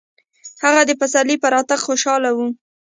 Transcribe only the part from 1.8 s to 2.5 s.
خوشحاله و.